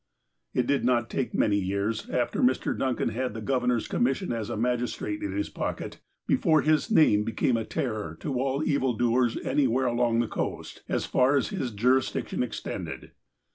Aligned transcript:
It 0.55 0.65
did 0.65 0.83
not 0.83 1.11
take 1.11 1.35
many 1.35 1.57
years, 1.57 2.09
after 2.09 2.41
Mr. 2.41 2.75
Duncan 2.75 3.09
had 3.09 3.35
the 3.35 3.39
Governor's 3.39 3.87
commission 3.87 4.33
as 4.33 4.49
a 4.49 4.57
magistrate 4.57 5.21
in 5.21 5.31
his 5.37 5.47
pocket, 5.51 5.99
be 6.25 6.35
fore 6.37 6.63
his 6.63 6.89
name 6.89 7.23
became 7.23 7.55
a 7.55 7.65
terror 7.65 8.17
to 8.21 8.39
all 8.39 8.63
evil 8.63 8.93
doers 8.93 9.37
anywhere 9.45 9.85
along 9.85 10.17
the 10.19 10.27
coast, 10.27 10.81
as 10.89 11.05
far 11.05 11.35
as 11.37 11.49
his 11.49 11.69
jurisdiction 11.69 12.41
extended. 12.41 13.11